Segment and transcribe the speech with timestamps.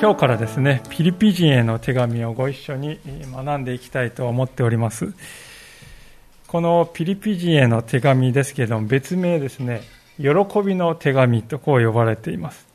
[0.00, 2.98] 今日からですね、ピリピ人への手紙をご一緒に
[3.34, 5.12] 学んでいきたいと思っております。
[6.46, 9.82] このピリピ人への手紙ですけれども、別名ですね、
[10.16, 10.30] 喜
[10.64, 12.66] びの手紙とこう呼ばれています。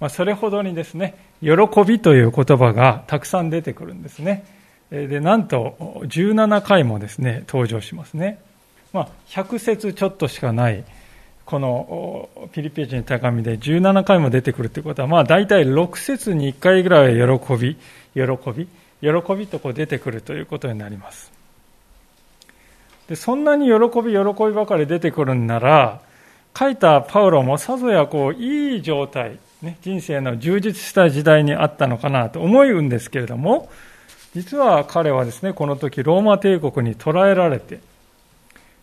[0.00, 1.54] まあ、それほどにですね、喜
[1.86, 4.44] びという言葉がたくさん出てくるんですね。
[4.90, 8.38] で、なんと17回もですね、登場しますね。
[8.92, 10.84] まあ、100節ちょっとしかない
[11.46, 17.76] このピリピ人の手紙で17回も出てくるということは、まあ大体6節に1回ぐらいは喜び、
[18.14, 18.22] 喜
[18.52, 18.68] び、
[19.00, 21.30] 喜びとこう出てくるということになります。
[23.08, 26.00] でそんなに喜び、喜びばかり出てくるんなら、
[26.58, 33.70] 書いたパウロもさぞやこういい状態、ね、人生の充実した時代にあったのかなと思うんですけれども、
[34.34, 37.78] 実は彼はですね、この時ローマ帝国に捕らえられて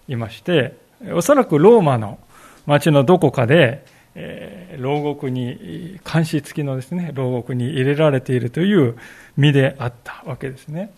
[0.08, 0.77] いまして、
[1.11, 2.20] おそらくローマの
[2.66, 8.95] 町のどこかで、えー、牢獄に、監視付きのですね、牢獄に入れられているという
[9.38, 10.92] 身であったわけですね。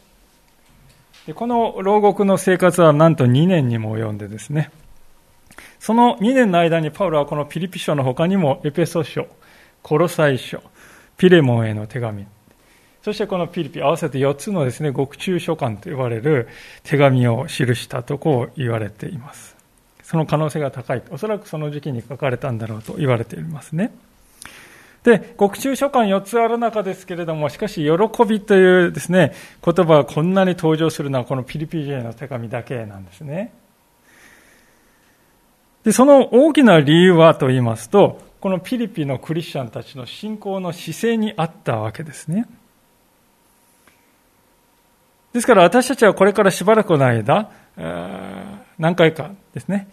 [1.25, 4.69] でこの牢獄の生活はなんと2年にも及んでですね、
[5.79, 9.27] その2年の間にパウロはこのピリピ書の他にもエペソ書、
[9.81, 10.61] コロサイ書、
[11.17, 12.27] ピレモンへの手紙、
[13.01, 16.47] そしてこのピリピ合わせて4つのですね、獄中書簡と呼ばれる
[16.83, 19.54] 手紙を記したとこう言われています。
[20.05, 21.01] その可能性が高い。
[21.09, 23.91] おそらくその時期に書かれたんだろうと言われていますね。
[25.03, 29.33] で、国中書簡4つある中ですけれども、しかし、喜びというですね、
[29.63, 33.51] 言葉がこんなに登場するのは、このピリピリへの手紙だけなんですね。
[35.83, 42.45] で、その大きな理由はと言いますと、このピリピのクリスチャンたちの信仰の姿勢にあったわけですね。
[45.33, 47.49] ですから私たちはこれからしばらくの間、
[48.77, 49.87] 何回かですね、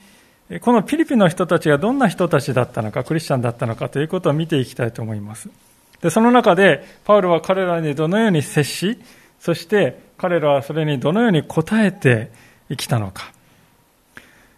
[0.61, 5.49] このピリピの人たちがどんな人たちだったのか、クリスチャンだったのかということを見ていきたいと思います。
[6.03, 8.99] で、その中で、パウロは彼らにどのように接し、
[9.39, 12.31] そして彼らはそれにどのように応えて
[12.69, 13.33] 生きたのか。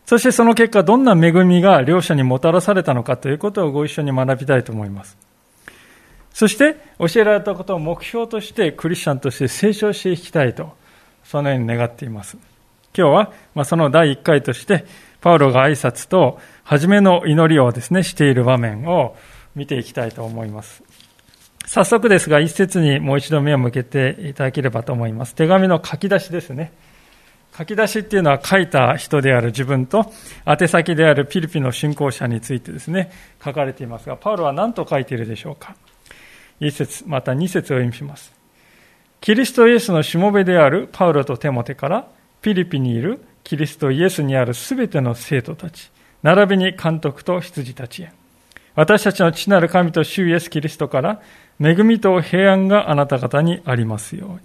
[0.07, 5.17] そしてその結果、どんな恵みが両者にもたらされたのかということをご一緒に学びたいと思います。
[6.33, 10.75] そして、教えられたことを目標としてクリスチャンとして成長していきたいと、
[11.23, 12.37] そのように願っています。
[12.97, 14.87] 今日は、まあ、その第1回として、
[15.21, 19.17] パウロが挨拶と、初めの祈りをですね、している場面を
[19.57, 20.83] 見ていきたいと思います。
[21.67, 25.35] 早速ですが、一節にもう一度目を向けていただければと思います。
[25.35, 26.73] 手紙の書き出しですね。
[27.57, 30.13] 書き出しっていうのは書いた人である自分と
[30.45, 33.11] 宛先であるピリピの信仰者についてですね、
[33.45, 35.75] 書かれていますが、パウロは何と書いているでしょうか。
[36.61, 38.33] 一節、また二節を読みします。
[39.21, 42.09] キリストイエスのしもべであるパウロとテモテから、
[42.45, 45.91] ピリピにいるキリストイエスにあるすべての生徒たち、
[46.23, 48.13] 並びに監督と羊たちへ。
[48.75, 51.23] 私たちの父なる神と主イエス・キリストから
[51.59, 54.41] 恵みと平安があなた方にありますように。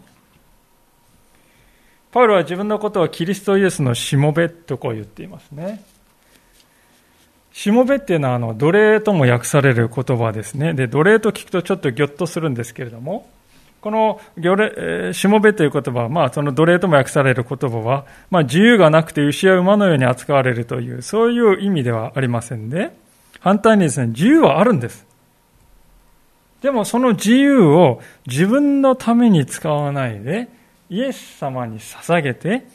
[2.14, 5.84] パウロは自分のことをキリストイエスのしもべとこう言っていますね。
[7.52, 10.74] しもべっていうのはあの奴隷とも訳される言葉ですね。
[10.74, 13.30] で、奴隷と聞くとちょっとぎょっとするんですけれども、
[13.82, 22.92] この魚霊、しもべという言葉、まあ、その奴隷とも訳される言葉は、まあ、自由がなくて牛や馬のように扱われるという、そういう意味ではありませんで、
[23.40, 25.08] 反対にですね、自由はあるんです。
[26.62, 30.50] でもその自由を自分のために使わないで、
[30.90, 32.66] イエス様に捧げて、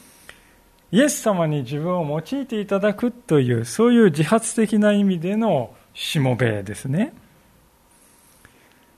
[0.90, 7.12] イエス様に自分を用いていただくという、そういう自発的な意味でのしもべですね。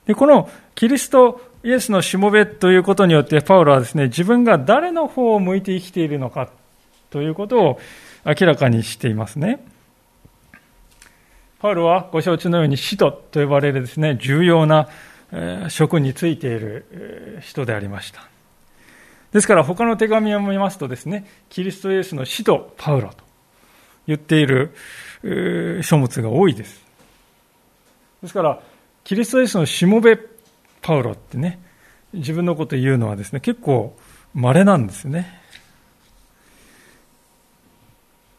[0.06, 6.48] で、このキリストイエスのしもべということによって、パウロはですね、自分が誰の方を向いて生きているのか
[7.10, 7.80] ということを
[8.24, 9.66] 明らかにしていますね。
[11.58, 14.88] パウロはご承知のように使徒と呼ばれるですね、重要な
[15.68, 18.20] 職についている人でありました。
[19.32, 23.16] ですから他の手紙を見ますとですね、キリストイエスの使徒パウロと
[24.06, 24.72] 言っている
[25.82, 26.80] 書物が多いです。
[28.22, 28.60] ですから、
[29.02, 30.16] キリストイエスのしもべ
[30.82, 31.58] パウロってね、
[32.16, 33.96] 自分のこと言うのはですね、結構
[34.34, 35.40] 稀なんですね。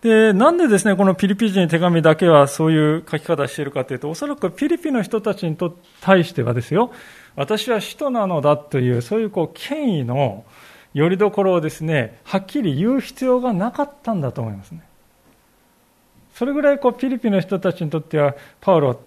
[0.01, 6.91] で、なんでですね、このピリピ人手紙だけはそういう書き方しているかというと、おそらくピリピの人たちにと対してはですよ、
[7.35, 10.45] 私は使徒なのだという、そういうこう権威の
[10.93, 14.81] よりどころをですね、はっきり言う必要がなかったんだと思いますね。
[16.35, 18.99] それぐらいこうピリピの人たちにとっては、パウロ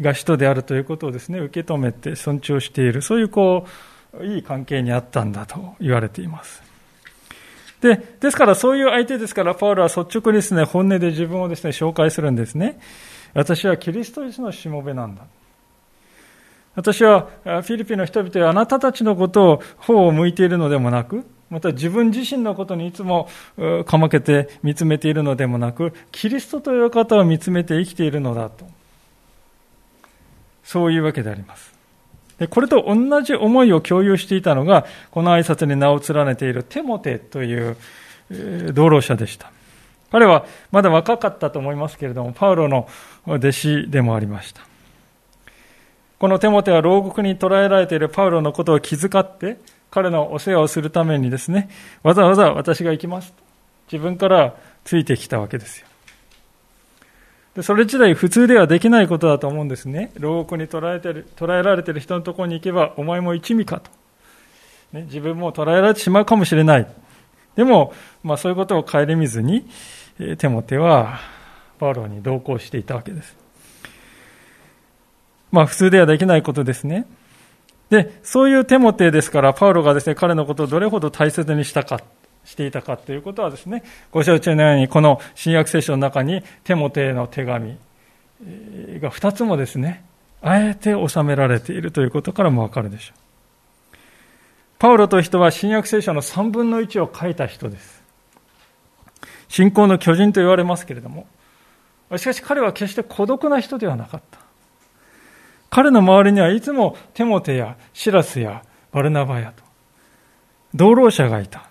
[0.00, 3.66] が使徒であるということをですね、受け止めて尊重している、そういうこ
[4.20, 6.62] う、いい関係にあったんだと言われています。
[7.80, 12.78] で、ですからそういう相手ですから、パウロは率直にですね、本音で自分をですね、紹介するんですね。
[13.34, 15.22] 私はキリストイスのしもべなんだ。
[16.74, 23.28] 私はフィリピンの人々はあなたたちのことを方を向いているのでもなく、また自分自身のことにいつも
[23.86, 28.66] かまけて見つめているのでもなく、キリストという方を見つめて生きているのだと。
[30.66, 31.72] そういうわけであります。
[32.38, 37.76] でこれと同じ思いを共有していたのが、この挨拶に名を連ねているテモテという
[38.74, 39.52] 道路者でした。
[40.10, 42.88] 彼はまだ若かったと思いますけれども、パウロの
[43.26, 44.60] 弟子でもありました。
[46.18, 49.58] このテモテは牢獄に捕らえられているパウロのことを気遣って、
[49.90, 51.70] 彼のお世話をするためにですね、
[52.02, 53.42] わざわざ私が行きますと。
[53.92, 54.54] 自分から
[54.84, 55.86] ついてきたわけですよ。
[57.56, 60.12] でそれ自体普通ではできないことだと思うんですね。
[60.18, 63.90] 牢獄に捕らえてる捕らえられてる人のところに行けば、お前も一味かと。
[64.92, 66.86] ね、自分も捕らえられてしまうかもしれない。
[67.56, 69.66] でも、まあ、そういうことを顧みずに、
[70.36, 71.18] テモテは
[71.78, 73.34] パウロに同行していたわけです。
[75.50, 77.06] まあ、普通ではできないことですね。
[77.88, 82.02] で、そういうテモテですから、パウロがですね、彼のことをどれほど大切にしたか
[82.46, 87.76] していたかということはですね、ご承知のように、この新約聖書の中にテモテへの手紙
[89.00, 90.04] が2つもですね、
[90.40, 93.18] あえて収められているということからもわかるでしょう。
[94.78, 98.02] パウロという人は新約聖書の3分の1を書いた人です。
[99.48, 101.26] 信仰の巨人と言われますけれども、
[102.16, 104.38] しかし彼は決して孤独な人ではなかった。
[105.70, 108.62] 彼の周りにはいつもテモテやシラスや
[108.92, 109.64] バルナバヤと、
[110.74, 111.68] 同労者がいた。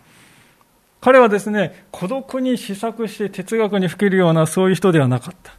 [1.05, 5.53] 彼はですね、孤独に試作して哲学に吹けるようなそういう人ではなかった。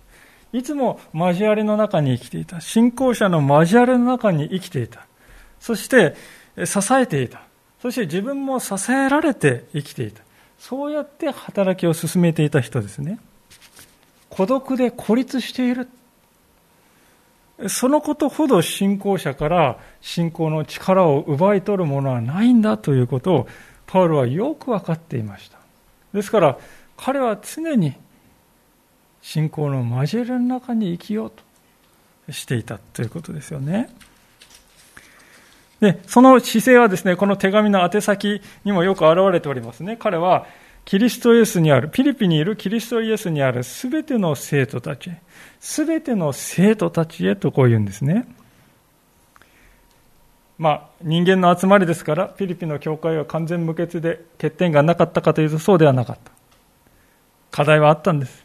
[0.52, 2.60] いつも交わりの中に生きていた。
[2.60, 5.06] 信仰者の交わりの中に生きていた。
[5.60, 6.16] そして
[6.64, 7.42] 支えていた。
[7.80, 10.20] そして自分も支えられて生きていた。
[10.58, 13.20] そうやって働きを進めていた人ですね。
[14.28, 15.88] 孤独で孤立している。
[17.68, 23.48] そのことほど信仰者から信仰の力を奪い取るものはないんだということを
[23.86, 25.58] パウロはよく分かっていました。
[26.12, 26.58] ですから
[26.96, 27.94] 彼は常に
[29.20, 31.32] 信仰の交わりの中に生きよう
[32.26, 33.88] としていたということですよね。
[35.80, 39.96] で、その姿勢はですね、この手紙の宛先にもよく表れておりますね。
[39.96, 40.46] 彼は、
[40.84, 45.20] キリストイエスにある、ピリピにいるキリストイエスにあるすべての生徒たちへ、
[45.60, 48.26] すべての生徒たちへとこう言うんですね。
[50.58, 56.32] まあ、人間の集まりですから、ピリピンの教会は完全無欠で欠点がなかったかというとそうではなかった。
[57.50, 58.44] 課題はあったんです。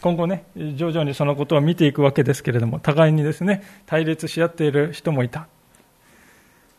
[0.00, 5.48] 今後ね、徐々にそのことを見ていくわけですけれども、互いにですね、対立し合っている人もいた。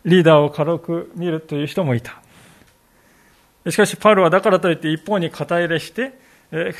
[0.05, 2.21] リーダーを軽く見るという人もいた。
[3.69, 6.13] しかし、パウロはだからといって一方に肩入れして、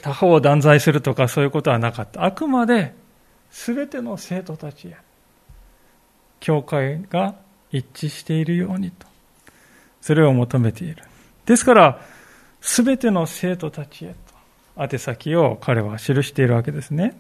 [0.02, 2.24] 他方を断罪するとかそういうことはなかった。
[2.24, 2.94] あくまで、
[3.50, 4.98] すべての生徒たちへ、
[6.40, 7.36] 教会が
[7.76, 9.06] 一致しているようにと、
[10.02, 11.04] それを求めている。
[11.46, 12.02] ですから、
[12.62, 14.16] すべての生徒たちへ
[14.78, 17.20] と、宛先を彼は記しているわけですね。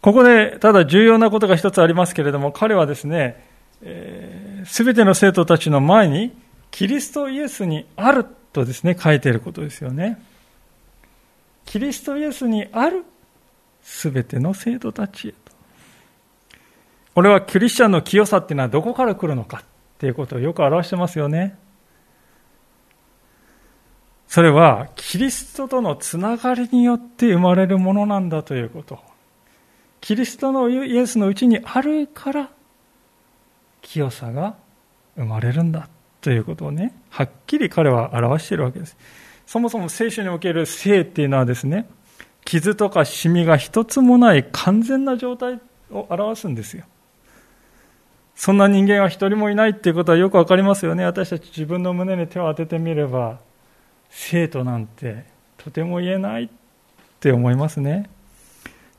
[0.00, 3.44] ここで、ただ重要なことが一つありますけれども、彼はですね、
[3.80, 6.32] す、えー、べ、ての生徒たちの前に、
[6.70, 10.22] キリストイエスにあるとですね、書いていることですよね。
[11.64, 13.04] キリストイエスにある
[13.82, 15.45] すべての生徒たちへ。
[17.16, 19.64] これはクリスチャンの清さっていうのはどこから来るのかっ
[19.96, 21.58] ていうことをよく表してますよね。
[24.28, 28.98] それはキリストとのつながりによって生まれるものなんだということ
[30.02, 32.50] キリストのイエスのうちにあるから
[33.80, 34.56] 清さが
[35.16, 35.88] 生まれるんだ
[36.20, 38.94] ということをね、はっきり彼は表しているわけです。
[39.46, 41.88] そもそも聖書における性っていうのはですね、
[42.44, 46.84] 傷とかシミが一つもない完全な状態を表すんですよ。
[48.36, 51.04] そんな人間は一人もいないっていうことはよくわかりますよね。
[51.04, 53.40] 私たち自分の胸に手を当ててみれば、
[54.10, 55.24] 生徒なんて
[55.56, 56.48] とても言えないっ
[57.18, 58.10] て思いますね。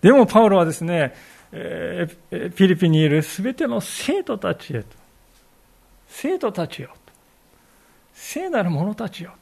[0.01, 1.13] でもパウロはですね、
[1.51, 4.87] えー、ピリピンにいるすべての生徒たちへと、
[6.07, 6.89] 生徒たちよ、
[8.13, 9.33] 聖なる者たちよ、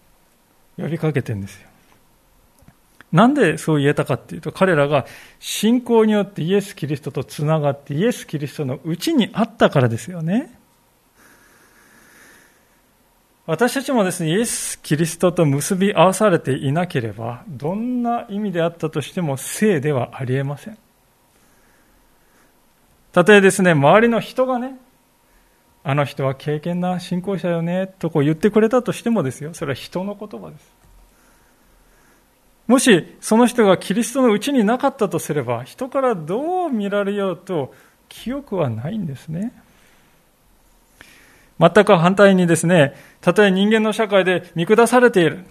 [0.78, 1.70] 呼びかけてるんですよ。
[3.16, 5.06] なんでそう言えたかっていうと、彼らが
[5.40, 10.60] 信仰によってイエス・キリストとつながって、イエス・キリストのうちにあったからですよね。
[13.46, 20.78] 私たちもですね、イエス・キリストと結び合わされていなければ、どんな意味であったとしても聖ではありえません。
[23.14, 24.78] たとえですね、周りの人がね、
[25.86, 30.75] あの人は敬虔な信仰者よね、とこう言ってくれたとしてもですよ、それは人の言葉です。
[32.68, 37.74] もしその人がキリストのうちになかったとすれば、人からどう見られようと
[38.10, 39.54] 記憶はないんですね。
[41.60, 45.46] 全く反対にですね、たとえ人間の社会で見下されている、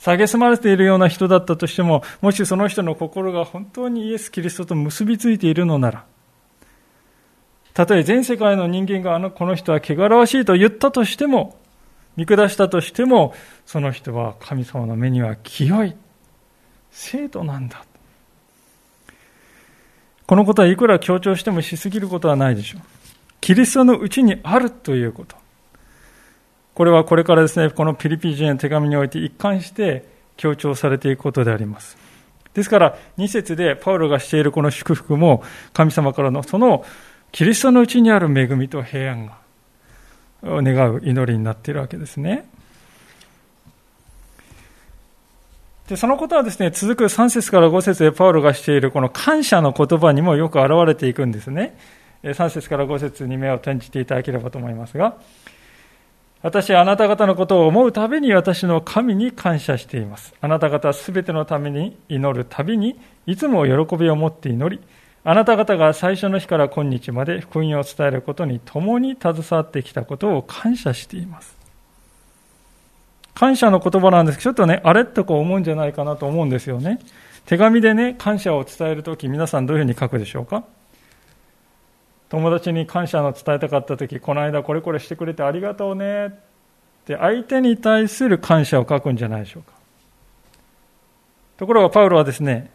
[0.00, 6.04] 蔑まれているような人だったとしても、もしその人の心が本当にイエス・キリストと結びついているのなら、
[7.72, 11.56] たとえ全世界の人間があのこの人は汚らわしいと言ったとしても、
[12.16, 15.96] 見下したとしても、その人は神様の目には清い。
[16.98, 17.84] 生徒なんだ。
[20.26, 22.80] このことはいくら強調してもしすぎることはないでしょう。
[23.42, 25.36] キリストのうちにあるということ。
[26.74, 31.98] これはこれからですね、このピリピ人の手紙において一貫して強調されていくことであります。
[32.54, 36.82] ですから、2節でパウロがしているこの祝福も、神様からのその
[37.30, 39.38] キリストのうちにある恵みと平安が
[40.42, 42.48] 願う祈りになっているわけですね。
[45.88, 51.76] で、そのことはですね、続く3節から5節でパウロがしているこの感謝の言葉にもよく現れていくんですね。
[52.24, 55.16] 3節から5節に目を転じていただければと思いますが、
[56.42, 60.34] 私はあなた方のことを思うたびに私の神に感謝しています。
[60.40, 64.82] あなた方すべてのために祈るたびに、いつも喜びを持って祈り、
[65.22, 71.55] あなた方が最初の日から今日まで福音を伝えることに共に携わってきたことを感謝しています。
[73.36, 76.98] 感謝の言葉なんですけど、ちょっとね、あれとこう思うんじゃないかなと思うんですよね。
[77.44, 80.64] 手紙でね、感謝を伝えるとき、皆さんどういうふうに書くでしょうか？
[82.30, 86.30] 友達に感謝の伝えたかったとき、この間これこれしてくれてありがとうねっ
[87.04, 89.72] て相手に対する感謝を書くんじゃないでしょうか。
[91.58, 92.70] ところがパウロはですね、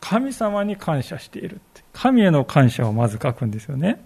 [0.00, 1.82] 神様に感謝しているって。
[1.94, 4.04] 神への感謝をまず書くんですよね。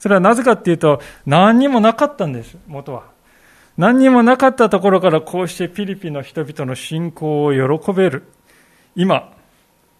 [0.00, 3.15] それはなぜかっていうと、何にもなかったんです、元は。
[3.76, 8.24] 何にもなかったところからこうしてピリピの人々の信仰を喜べる。
[8.94, 9.32] 今、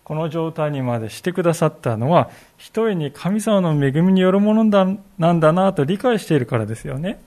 [0.02, 4.86] この状態にまでしてくださったのは、ひとえに神様の恵みによるものだ
[5.18, 7.20] なんだなと理解しているからですよね。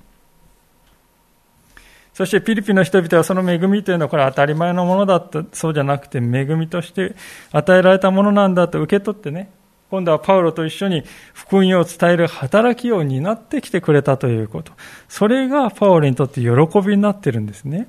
[2.13, 7.15] そしてピリピの人々はその恵みというのはこれ当たり前のものだった、そうじゃなくて恵みとして
[7.51, 9.51] 与えられたものなんだと受け取ってね、
[9.89, 11.03] 今度はパウロと一緒に
[11.33, 14.71] 福音を伝える働きを担ってきてくれたということ。
[15.07, 16.47] それがパウロにとって喜
[16.81, 17.87] びになってるんですね。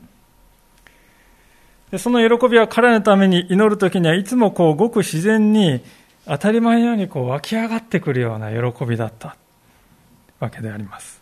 [1.90, 5.82] でその喜びは彼のために祈るときにはいつもこうごく自然に
[6.24, 9.36] 当たり前のようにこう湧き上がってくるような喜びだった
[10.38, 11.20] わけであります。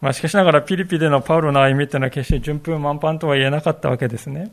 [0.00, 4.50] まあ、しかしながらピリピでのパウロの歩みというのは決して順風満帆とは言えなかったわけですね。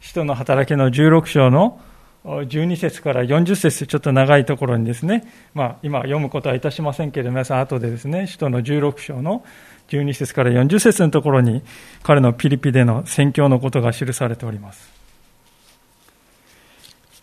[0.00, 1.80] 使徒の働きの16章の
[2.24, 9.44] 12節から40節ちょっと長いところにですね、まあ、今読むことはいたしませんけれど皆さん後でですね、使徒の16章の
[9.88, 11.62] 12節から40節のところに
[12.02, 14.90] 彼のピリピでの宣教のことが記されております。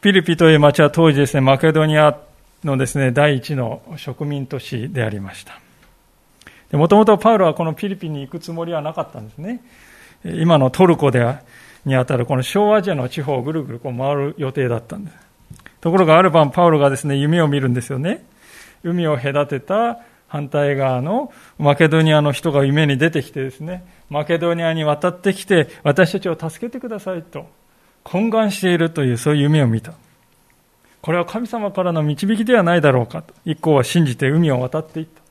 [0.01, 2.19] ピリピという町は当時ですね、マケドニア
[2.63, 5.59] のですね、第一の植民都市でありました。
[6.77, 9.61] もともとパウロはこのピリピに行くつもりはなかったんですね。
[10.23, 11.41] 今のトルコでは
[11.85, 15.17] にあたるこの小アジアの地方をぐるぐるこう回る予定だったんです。
[15.81, 18.23] ところがある晩、パウロがですね、夢を見るんですよね。
[18.83, 27.47] 海を隔てた反対側のマケドニアの人が夢に出てきてですね、マケドニアに渡ってきて、私たちを助けてくださいと、
[28.03, 29.93] 懇願しているという、そういう夢を見た。
[31.01, 33.33] これは神様からの導きではないだろうかと。
[33.43, 35.21] 一行は信じて海を渡っていった。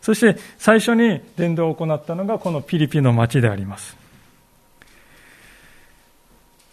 [0.00, 3.96] そして最初に伝道を行ったのがこのピリピの町であります。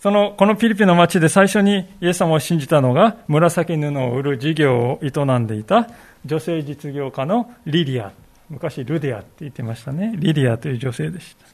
[0.04, 5.88] その、このピリピの町で最初にイエス様を信じたのが、紫布を売る事業を営んでいた
[6.26, 8.12] 女性実業家のリリア。
[8.50, 10.12] 昔ルデアって言ってましたね。
[10.18, 11.46] リリアという女性でした。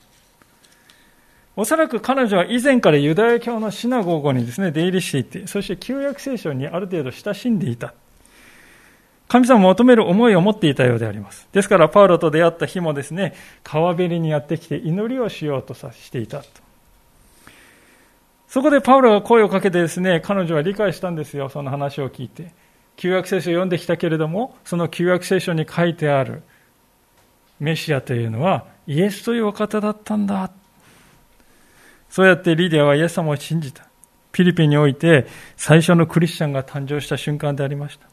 [1.58, 7.94] おそらく彼女は以前からユダヤ教のシナゴーゴにですね、出入りしていて、そして旧約聖書にある程度親しんでいた。
[9.28, 11.48] 神様を求める思いを持っていたようであります。
[11.52, 16.69] ですから、パウロと出会った日もですね、川べりにやってきて祈りをしようとさしていたと。
[18.50, 22.52] そこでパウロが声をかけてですね、彼女は理解したんですよ、その話を聞いて。
[22.96, 26.42] 旧約聖書を読んできたけれども、その旧約聖書に書いてある
[27.60, 30.52] メシアというのはイエスというお方だったんだ。
[32.10, 33.84] そうやってリディアはイエス様を信じた。
[34.32, 38.08] フィリピンにおいて最初のクリスチャンが誕生した瞬間でありました。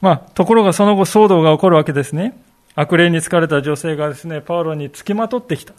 [0.00, 2.40] まあ、ところがその後騒動が起こるわけですね。
[2.74, 5.74] 悪霊に疲れた女性がですね、パウロにつきまとってきた。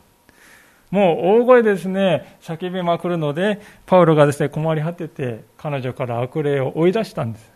[0.92, 7.52] もう大声ですね、叫びまくるので、パウロがですね、困り果てて、彼女から悪霊を追い出したんです。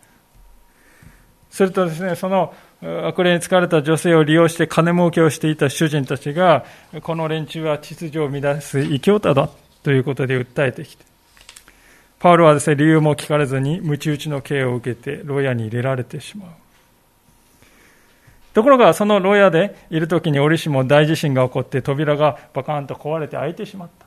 [1.50, 2.52] するとですね、その
[3.06, 6.64] 悪霊に疲れた女性を利用して金儲けをしていた主人たちが、
[7.02, 9.48] この連中は秩序を乱す異教徒だ
[9.82, 11.04] ということで訴えてきて、
[12.18, 16.48] パウロはですね、理由も聞かれずに、鞭打ちの刑を受けて、牢屋に入れられてしまう。
[18.54, 24.06] ところが、その牢屋でいる時に折しも大地震が起こって扉がバカーンと壊れて開いてしまった。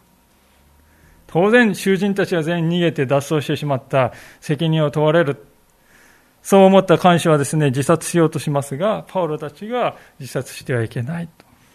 [1.28, 5.46] 当然、囚人たちは全員逃げて脱走してしまった責任を問われる。
[6.42, 11.28] そう思った看守はですね、自殺しようとしますが、パウロたちが自殺してはいけない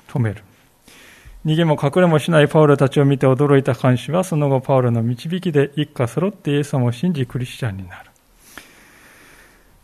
[0.09, 0.43] と止める。
[1.45, 8.12] 逃げも隠れもしないパウロたちを見て驚いた看守は、その後パウロの導きで一家揃ってイエス様を信じクリスチャンになる。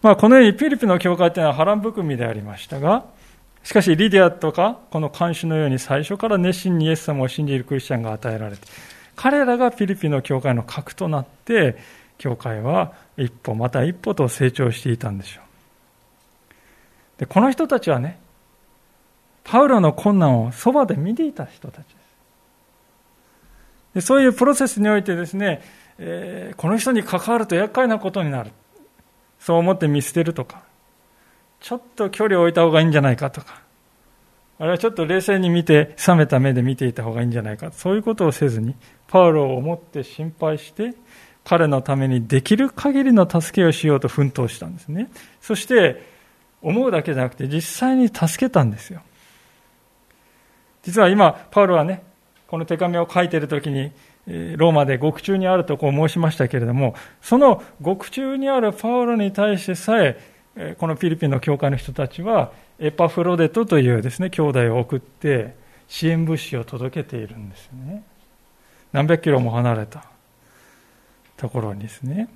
[0.03, 3.07] まあ、このようにピリピの教会というのは波乱含みでありましたが、
[3.65, 8.63] しかしリディアとか、この看守のように最初から熱心にイエス様を信じるクリスチャンが与えられて、
[9.17, 11.77] 彼らがピリピの教会の核となって、
[12.19, 15.45] 教会は一歩また一歩と成長していたんでしょう。
[17.21, 18.21] で、この人たちはね、
[19.45, 21.97] パウロの困難をそばで見ていた人たちです。
[23.95, 25.63] でそういうプロセスにおいてですね、
[25.99, 28.51] えー、この人に関わると厄介なことになる。
[29.39, 30.63] そう思って見捨てるとか、
[31.61, 33.63] ちょっと距離を置いた方がいいんじゃないかとか、
[34.59, 38.75] あるいはちょっと冷静に見て、冷めた目で見ていた方がいいんじゃないか、そういうことをせずに、
[39.07, 40.95] パウロを思って心配して、
[41.45, 45.11] 彼のためにできる限りの助けをしようと奮闘したんですね。
[45.41, 46.03] そして、
[46.61, 49.01] 思うだけじゃなくて、実際に助けたんですよ。
[50.83, 52.03] 実は今、パウロはね、
[52.49, 53.93] この手紙を書いているときに、
[54.29, 60.21] ローマで獄中にあるとこう申しましたけれども、その獄中にあるパウロに対してさえ、
[60.79, 65.55] このフィリピンの教会の人たちは、エパフロデトというですね、兄弟を送って、
[65.89, 68.03] 支援物資を届けているんですよね。
[68.93, 70.05] 何百キロも離れた
[71.39, 72.29] ところにですね。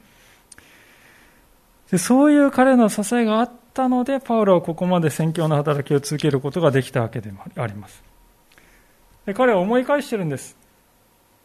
[1.90, 8.02] でそういう彼の支えがあったので、パウロはここまで宣教の働きを続けることができたわけでもあります。
[9.26, 10.61] で彼は思い返してるんです。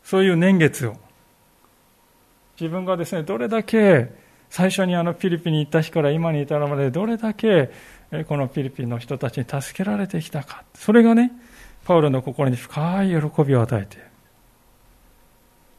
[0.07, 0.95] そういう年月を。
[2.57, 4.09] 自分がですね、どれだけ
[4.49, 7.71] 最初にあのフィリピンに行った日から今に至るまでどれだけ
[8.29, 10.63] このフィリピンの人たちに助けられてきたか。
[10.73, 11.33] それがね、
[11.83, 14.05] パウロの心に深い喜びを与えている。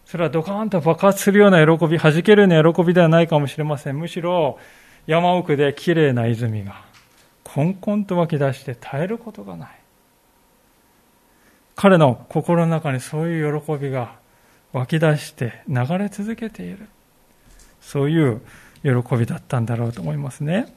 [0.04, 3.98] それはドカーンと爆発するような喜び、弾けるような喜びではないかもしれません。
[3.98, 4.58] むしろ
[5.06, 6.84] 山奥で綺麗な泉が
[7.44, 9.77] コンコンと湧き出して絶えることがない。
[11.80, 14.16] 彼の心の中にそういう喜びが
[14.72, 16.88] 湧き出して流れ続けている。
[17.80, 18.40] そういう
[18.82, 20.74] 喜びだったんだろうと思いますね。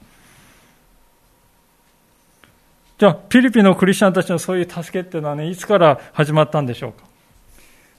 [2.99, 7.03] じゃあ、ピリピのクリスチャンたちのそういう助けっていうのはね、いつから始まったんでしょうか？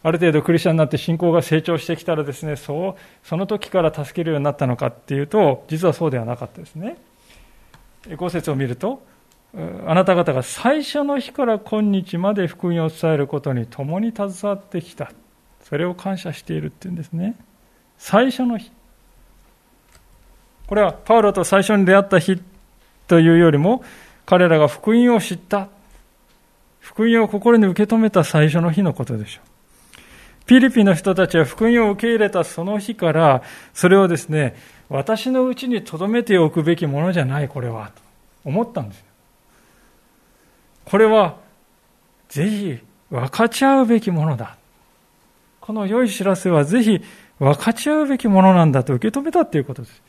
[0.05, 6.99] ある程度クリスチャンになって信仰が成長してきたらですね、そう、その時から助けるようになったのかっていうと、実はそうではなかったですね。
[8.17, 9.05] 五節を見ると、
[9.55, 15.12] あなた方が最初の日から今日まで福音を伝えることに共に携わってきた。
[15.65, 17.37] それを感謝しているっていうんですね。
[17.99, 18.71] 最初の日。
[20.67, 22.41] これはパウロと最初に出会った日
[23.07, 23.85] というよりも、
[24.25, 25.69] 彼らが福音を知った。
[26.81, 29.53] 福音を心に受け止めた最初の日のことでしょう。
[30.47, 33.43] ピリピの人たちは福音を受け入れたその日から、
[33.75, 34.57] それをですね、
[34.88, 38.03] 私のうちに留めておくべきものじゃない、これは、と
[38.45, 39.05] 思ったんですよ。
[40.85, 41.38] これは
[42.29, 42.79] ぜひ
[43.11, 44.57] 分かち合うべきものだ。
[45.61, 47.01] この良い知らせはぜひ
[47.38, 50.03] 分かち合うべきものなんだと受け止めたということです。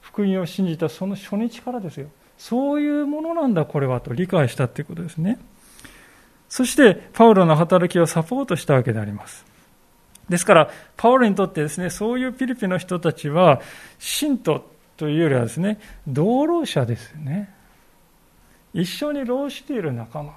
[0.00, 2.08] 福音を信じたその初日からですよ。
[2.38, 5.38] そういうものなんだこれはと理解したということですね。
[6.48, 9.44] そして、パウロの働きをサポートしたわけであります。
[10.28, 13.60] ですから、パウロにとってですね、そういうピリピの人たちは、
[13.98, 14.64] 信徒
[14.96, 17.52] というよりはですね、同労者ですよね。
[18.74, 20.32] 一緒に労している仲間。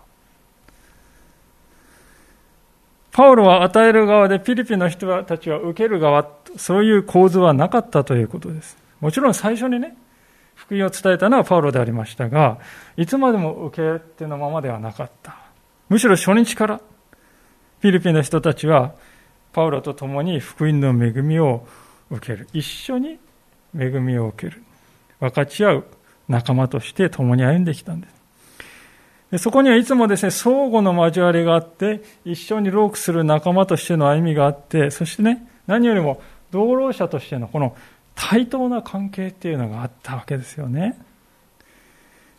[3.11, 8.77] パウロは与える側でピリピの人たちは受ける側、そういう構図はなかったということです。
[9.01, 9.95] もちろん最初にね、
[10.55, 12.59] 福音を伝えたのはパウロでありましたが、
[12.95, 15.35] いつまでも受け手のままではなかった。
[15.89, 18.93] むしろ初日から、フィリピンの人たちは、
[19.51, 21.67] パウロと共に福音の恵みを
[22.09, 22.47] 受ける。
[22.53, 23.19] 一緒に
[23.77, 24.63] 恵みを受ける。
[25.19, 25.83] 分かち合う
[26.29, 28.20] 仲間として共に歩んできたんです。
[29.31, 37.75] でそこにはいつもですね、相互の交わりがあって、一緒にロークする仲間としての歩みがあって、そしてね、何よりも同労者としてのこの
[38.13, 40.99] 対等な関係っていうのがあったわけですよね。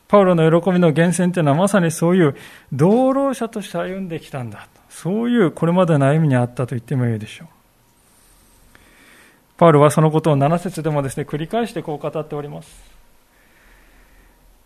[0.06, 2.36] パウロの喜びの源泉っていうのはまさにそういう
[2.70, 4.68] 同労者として歩んできたんだ。
[4.90, 7.48] そういうこれまでの歩みにあったと言ってもいいでしょう。
[9.56, 12.92] パウロはそのことを7節でもですね、繰り返してこう語っております。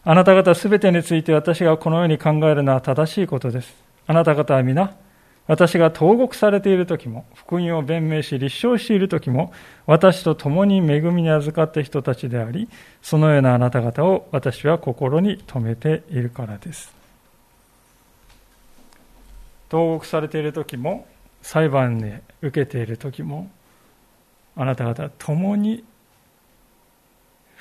[0.09, 3.75] あなた方すべてについて私がこのように考えるのは正しいことです。
[4.07, 4.95] あなた方は皆、
[5.49, 9.53] 私が投獄されている時も、福音を弁明し、立証している時も、
[9.85, 12.69] 私と共に恵みに預かった人たちであり、
[13.03, 16.95] そのようなあなた方を私は心に留めているからです。
[19.69, 21.09] 投獄されている時も、
[21.43, 23.51] 裁判で受けている時も、
[24.55, 25.83] あなた方共に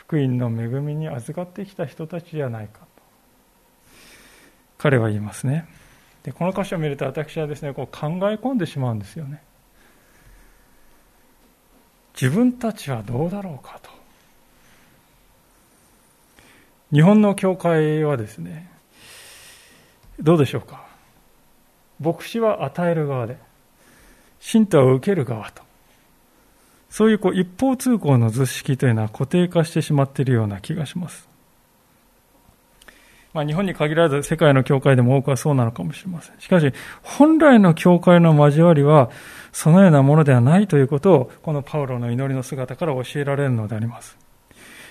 [0.08, 2.86] 福音の恵みに預かってきた人たちじゃないかと。
[4.78, 5.68] 彼は言いますね。
[6.24, 9.42] でこの箇所を見ると私はですねこう考え込んでしまうんですよね。
[12.20, 13.90] 自分たちはどうだろうかと。
[16.92, 18.70] 日本の教会はですね
[20.20, 20.86] どうでしょうか。
[22.00, 23.38] 牧師は与える側で
[24.40, 25.65] 信徒は受ける側と。
[26.96, 31.28] そういうこう一方通行の図式というのは固定化してしまっているような気がします。
[33.34, 36.40] まあ、日本に限らず世界の教会でも多くはそうなのかもしれません。
[36.40, 36.72] しかし、
[37.04, 39.10] 本来の教会の交わりは、
[39.52, 44.18] そのようなものではないということを、このパウロの祈りの姿から教えられるのであります。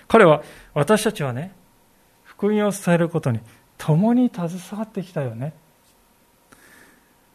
[0.07, 0.43] 彼は、
[0.75, 1.55] 私たちはね、
[2.23, 3.41] 福音を伝えることに
[3.79, 5.55] 共に携わってきたよね。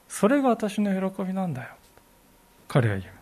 [0.08, 1.70] それが私の喜びなんだよ。
[2.68, 3.19] 彼は言う。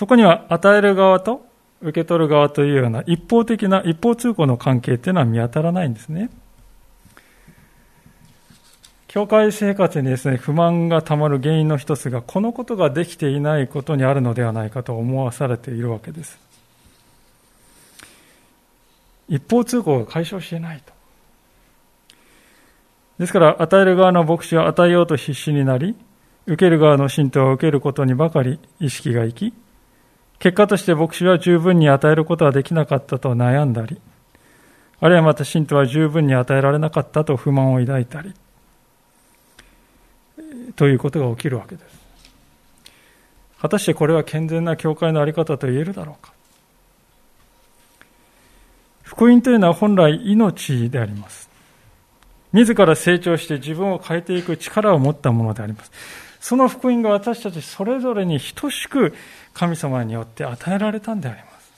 [0.00, 1.44] そこには与える側と
[1.82, 6.30] 受け取る側というような一方的な一方通行の関係というのは見当たらないんですね。
[9.08, 16.38] 教会生活にですね、不満がたまる原因の一つが、このことができていないことにあるのではないかと思わされているわけです。
[19.28, 20.94] 一方通行が解消していないと。
[23.18, 25.94] ですから、与える側の牧師は与えようと必死になり、
[26.46, 29.52] 受ける側の信徒は受けることにばかり意識がいき、
[30.40, 34.00] 結果として牧師は十分に与えることはできなかったと悩んだり、
[34.98, 38.34] あるいはまた信徒は十分に与えられなかったと不満を抱いたり、
[40.76, 42.00] ということが起きるわけです。
[43.60, 46.32] 果たしてこれは健全な教会の在り方と言えるだろうか。
[49.02, 51.50] 福音というのは本来命であります。
[52.52, 55.92] 自ら成長して自分を変えていく力を持ったものであります。
[56.40, 59.14] その福音が私たちそれぞれに等しく
[59.52, 61.72] 神様によって与えられたんであります。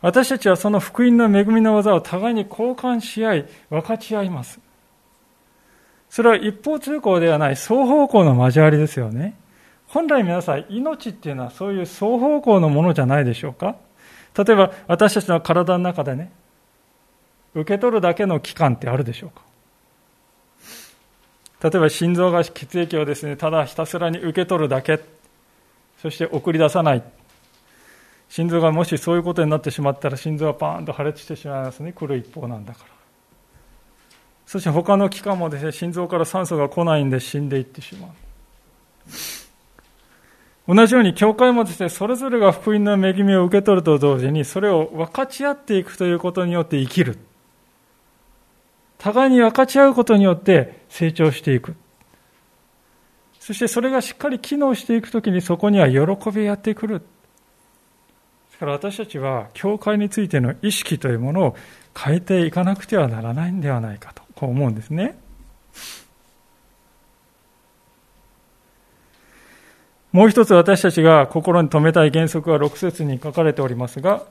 [0.00, 4.58] 私たちはその福音の恵みの技を互いに交換し合い、分かち合います。
[6.08, 9.34] それは一方通行ではない双方向の交わりですよね。
[9.86, 13.76] 本来皆さん、命っていうのはそういう双方向のものじゃないでしょうか
[14.34, 16.32] 例えば私たちの体の中でね、
[17.54, 19.42] 受け取るだけの器官ってあるでしょうか
[21.62, 25.00] 例えば心臓が血液をですね、ただひたすらに受け取るだけ、
[26.00, 27.02] そして送り出さない。
[28.30, 31.92] 心臓がもしそういうことになってしまったら心臓がパーンと破裂してしまいますね。
[31.92, 32.90] 来る一方なんだから。
[34.46, 38.10] そして他の器官もですね、心臓から酸素が来ないんで死んでいってしまう。
[40.74, 47.18] 同じように、教会もですね、それぞれが福音の恵みを受け取ると同時に、それを分かち合っていくということによって生きる。
[49.00, 51.74] 互いに分かち合うことによって成長していく。
[53.40, 56.98] そしてそれがしっかり機能していくときにそこには喜びやってくる。
[57.00, 57.04] で
[58.52, 61.56] すから私たちは教会についての意識というものを
[61.98, 65.18] 変えていかなくてはならないんではないかと、こう思うんですね。
[70.12, 74.24] もう一つ私たちが心に留めたい原則は6節に書かれておりますが、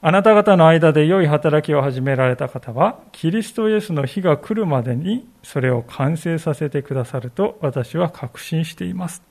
[0.00, 9.22] あなた方の間で良い働きを始められた方は、キリストイエスの日が来るまでにそれを完成させてくださると私は確信しています。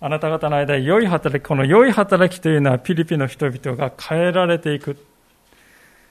[0.00, 4.96] あなた方の間で良い働き、この良い働きというのはピリピの人々が変えられていく。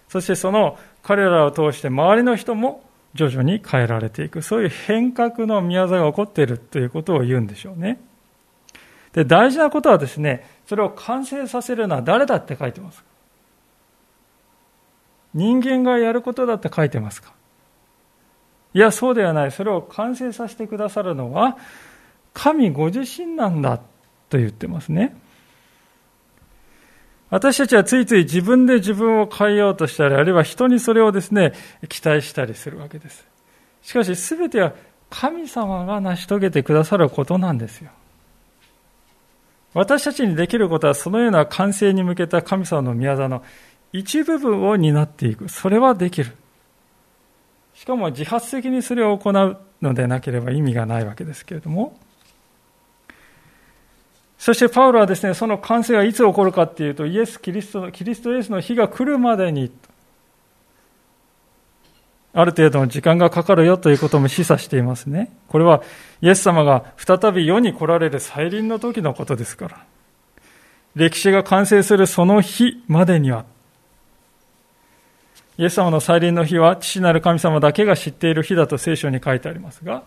[0.07, 2.83] そしてその彼らを通して周りの人も
[3.15, 4.43] 徐々に変えられていく。
[4.43, 7.99] そういう変革の宮沢が起こっているということを言うんでしょうね。
[9.13, 13.05] で、大事なことはですね、それを完成させるのは誰だって書いてますか？
[15.33, 17.33] 人間がやることだって書いてますか？
[18.73, 19.51] いや、そうではない。
[19.51, 21.57] それを完成させてくださるのは、
[22.33, 23.79] 神ご自身なんだ
[24.29, 25.15] と言ってますね。
[27.29, 31.53] 私たちはついつい自分で自分を変えようとしたり、あるいは人にそれをですね、
[31.89, 33.25] 期待したりするわけです。
[33.81, 34.73] しかし、すべては
[35.09, 37.91] 神様が成し遂げてくださることなんですよ。
[39.77, 43.43] 私たちにできることは、そのような完成に向けた神様の宮業の
[43.93, 45.49] 一部分を担っていく。
[45.49, 46.35] それはできる。
[47.75, 51.95] しかも自発的にそれを行うのでなければ意味がないわけですけれども。
[54.39, 59.71] そしてパウロはですね、その完成はいつ起こるかっていうと、イエス・キリストの、キリストイエスの日が来るまでに、
[62.37, 65.31] ある程度の時間がかかるよということも示唆していますね。
[65.47, 65.81] これは
[66.21, 69.83] イエス様が再び世に来られる再臨の時のことですから。
[70.93, 73.45] 歴史が完成するその日までには、
[75.57, 80.03] イエス様の再臨の日は父なる神様だけが知っている日だと聖書に書いてありますが、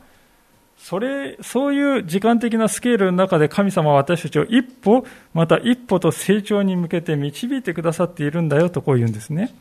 [0.78, 9.52] それ、そういう時間的なスケールの中で神様は私たちを一歩、また一歩と成長に向けて導いてくださっているんだよとこう言うんですね。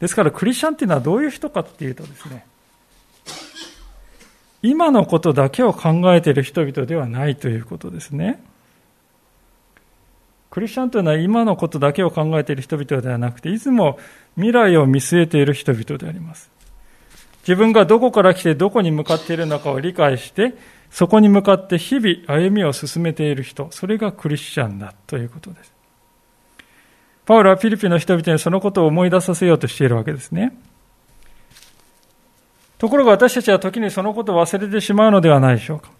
[0.00, 2.44] ですからクリスチャンっていうのはどういう人かっていうとですね、
[4.62, 8.42] 今のことだけを考えている人々ではないということですね。
[10.50, 13.98] クリスチャンというのは今のことだけを考えている人々ではなくて、いつも
[14.36, 16.50] 未来を見据えている人々であります。
[17.46, 20.54] 自分がどこから来てどこに向かっているのかを理解して、
[20.90, 25.75] そこに向かって日々歩みを進めている人、それがクリスチャンだということです。
[27.26, 30.56] パウロはフィリピンの人々にそのことを思い出させようとしているわけですね。
[32.78, 35.90] ところが私たちは時にそのことを忘れてしまうのではないでしょうか。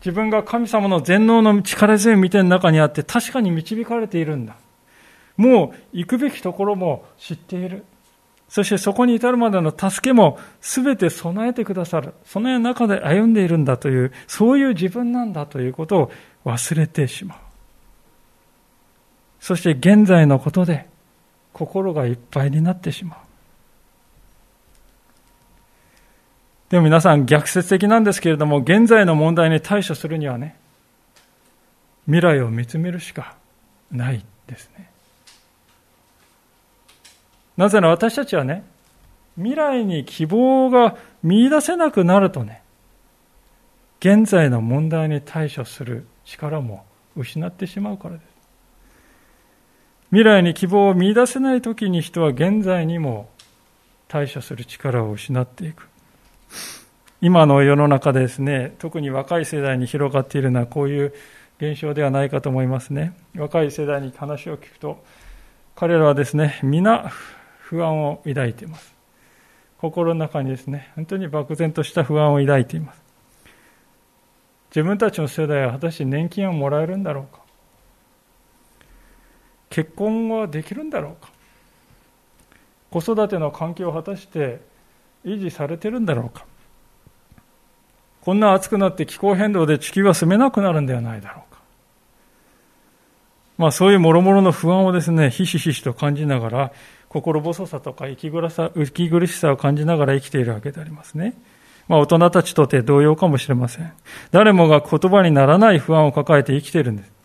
[0.00, 4.56] 自分が神様の全能の力強い見ての中にあって確かに導かれているんだ。
[5.36, 7.84] もう行くべきところも知っている。
[8.48, 12.14] そしてそこに至るまでの助けも全て備えてくださる。
[12.24, 16.12] その中で歩んでいるんだという、そういう自分なんだということを
[16.44, 17.38] 忘れてしまう。
[19.42, 20.86] そして現在のことで
[21.52, 23.18] 心がいっぱいになってしまう。
[26.70, 30.54] でも皆さん逆説的なんですけれども、現在の問題に対処するにはね、
[32.06, 33.34] 未来を見つめるしか
[33.90, 34.88] ないですね。
[37.56, 38.62] なぜなら私たちはね、
[39.34, 42.62] 未来に希望が見出せなくなるとね、
[43.98, 48.31] 現在の問題に対処する力も失ってしまうからです。
[50.12, 53.30] 未来に希望を見出せない時に人は現在にも
[54.08, 55.88] 対処する力を失っていく。
[57.22, 61.14] 今の世の中でですね、特に若い世代に広がっているのはこういう
[61.56, 63.16] 現象ではないかと思いますね。
[63.34, 65.02] 若い世代に話を聞くと、
[65.74, 67.10] 彼らはですね、皆
[67.60, 68.94] 不安を抱いています。
[69.78, 73.02] 心の中にですね、本当に漠然とした不安を抱いています。
[74.68, 77.41] 自分たちの世代は果たして年金をもらえるんだろうか
[79.72, 81.30] 結婚はできるんだろうか？
[82.90, 84.60] 子育ての環境を果たして
[85.24, 86.44] 維持されてるんだろうか？
[88.20, 91.60] こんな暑くなって気候変動で地球は住めなくなるんではないだろうか？
[93.56, 96.72] まあそういうもろもろの不安をですね、ひしひしと感じながら、
[97.08, 101.34] 心細さとか息苦さ息苦しさを感じながら生きているわけでありますね。
[101.88, 103.90] まあ大人たちとて同様かもしれません。
[104.32, 107.21] 誰もが言葉にならない不安を抱えて生きているんです。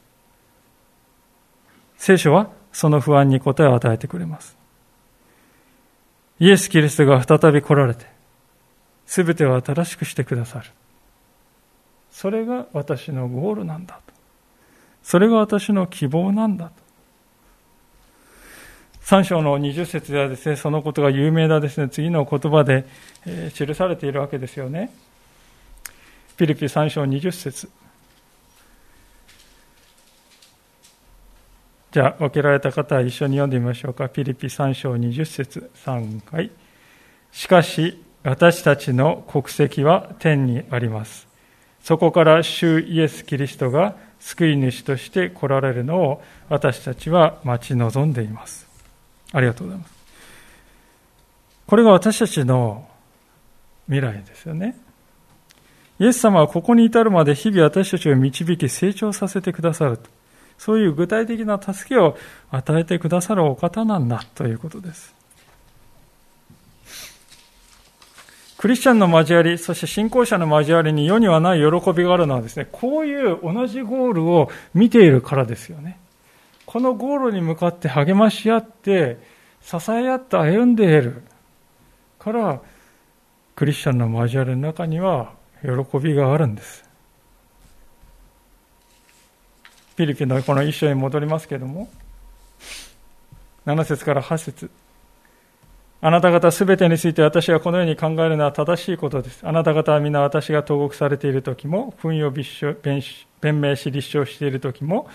[1.97, 4.55] 聖書はその不安に答えを与えてくれます。
[6.39, 8.05] イエス・キリストが再び来られて、
[9.05, 10.65] すべてを新しくしてくださる。
[12.11, 14.13] それが私のゴールなんだと。
[15.03, 16.71] それが私の希望なんだと。
[19.03, 22.85] 3章の20節ではですね、そのことが有名なですね、次の言葉で、
[23.53, 24.91] 記されているわけですよね。
[26.35, 27.69] ピリピ3章20節
[31.97, 34.07] じゃあ、分けられた方は一緒に読んでみましょうか。
[34.07, 36.51] ピリピ3章20節3回。
[37.31, 41.27] しかし、私たちの国籍は天にあります。
[41.81, 48.67] そこから主イエス・キリストが救い主として来られるのを私たちは待ち望んでいます。
[49.33, 49.93] ありがとうございます。
[51.65, 52.87] これが私たちの
[53.87, 54.77] 未来ですよね。
[55.97, 59.97] イエス様はここに至るまで日々私たちを導き成長させてくださる。
[60.57, 62.17] そういう具体的な助けを
[62.49, 65.15] 与えてくださるお方なんだということです。
[68.57, 75.99] クリスチャンの交わり、そして信仰者の交わりに世にはない喜びがあるのはですね、こういう同じゴールを見ているからですよね。
[76.65, 79.19] このゴールに向かって励まし合って、
[79.61, 81.21] 支え合って歩んでいる
[82.17, 82.59] から、
[83.55, 86.86] クリスチャンの交わりの中には喜びがあるんです。
[89.97, 91.89] フィリピのこの一章に戻りますけれども、
[93.65, 94.69] 7節から8節
[96.01, 99.39] あなた方すべてについて私がこのように考えるのは正しいことです。
[99.43, 102.43] あなた方は皆私が投獄されている時も、糞を弁
[103.59, 105.09] 明し立証している時も、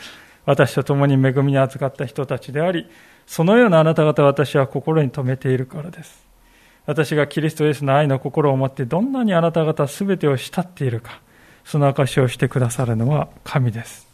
[0.47, 2.89] 私と共に恵みに預かった人たちであり、
[3.25, 6.27] そのようなあなた方は私は心に留めているからです。
[6.87, 11.21] 私がキリストイエスの愛の心を持ってどんなにあなた方すべてを慕っているか、
[11.65, 14.11] その証しをしてくださるのは神です。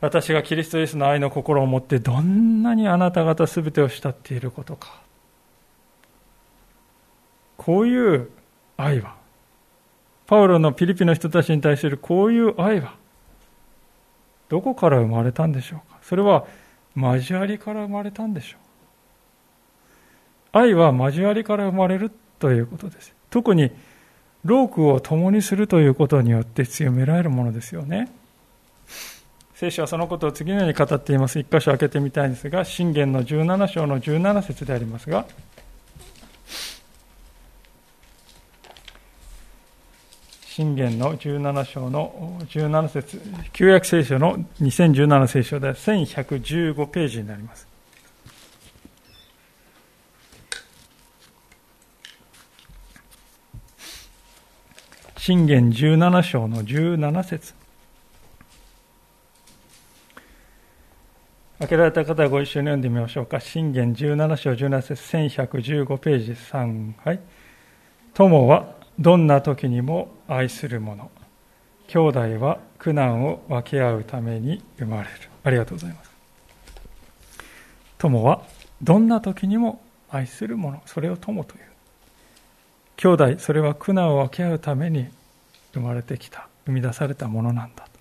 [0.00, 5.00] 私がキリストイエスの愛の心を持ってどんなにあなた方すべてを慕っていることか。
[7.56, 8.30] こういう
[8.76, 9.16] 愛は、
[10.26, 12.94] パウロのピリピの人たちに対するこういう愛は、
[14.48, 15.98] どこから生まれたんでしょうか。
[16.02, 16.46] それは
[16.96, 18.60] 交わりから生まれたんでしょう。
[20.52, 23.14] 愛は交わりから生まれるということです。
[23.30, 23.72] 特に
[24.44, 28.08] 労苦を共にするということによって強められるものですよね。
[29.58, 35.26] 聖書はそのことを次のように語っています一箇所開けてみたいんですが信玄の17章の17節でありますが
[40.46, 43.20] 信玄の17章の17節
[43.52, 47.66] 旧約聖書の2017聖書で1115ページになります。
[55.16, 57.54] 信玄17章の17節
[61.58, 63.40] 開けられた方はご一緒に読んでみましょうか。
[63.40, 66.92] 信玄17章17節1115ページ3。
[67.04, 67.20] はい。
[68.14, 71.10] 友はどんな時にも愛する者
[71.88, 75.08] 兄弟は苦難を分け合うために生まれる。
[75.42, 76.10] ありがとうございます。
[77.98, 78.42] 友は
[78.80, 81.62] どんな時にも愛する者それを友という。
[82.96, 85.08] 兄弟それは苦難を分け合うために
[85.72, 86.46] 生まれてきた。
[86.66, 87.97] 生み出されたものなんだと。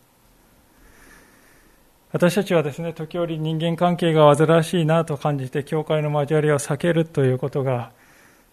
[2.11, 7.91] 私たちはですね時折人間関係が煩わしいなと感じて教会の交わりを避けるということが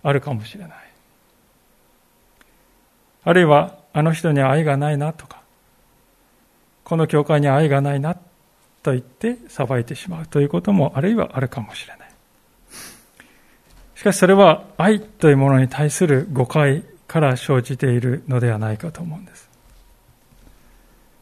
[0.02, 0.84] あるかもしれない
[3.24, 5.40] あるいは、あの人に愛がないなとか、
[6.84, 8.14] この教会に愛がないな
[8.82, 12.10] と言って裁いてしまうということもあるいはあるかもしれない。
[13.94, 19.48] しかしそれは愛というものに対する誤解から生じているのではないかと思うんです。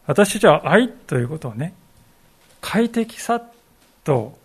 [0.07, 1.75] 私たちは愛ということをね、
[2.62, 3.42] 快適さ
[4.05, 4.38] と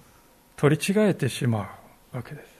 [0.57, 1.69] 取り違えてしま
[2.11, 2.57] うわけです。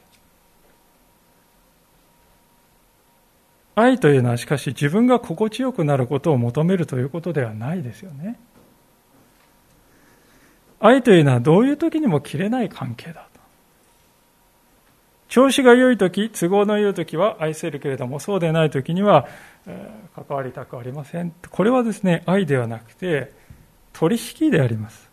[3.75, 8.39] 愛というのはしかし自分が心地よくなることを求めるということではないですよね。
[10.79, 13.39] 愛というのはどういう時にも切れない関係だと。
[15.27, 19.27] 調子が良い時、都合の良い時は愛せるけれども、そうでない時には、
[19.65, 21.33] えー、関わりたくありません。
[21.49, 23.33] これはですね、愛ではなくて、
[23.93, 25.06] 取引であります。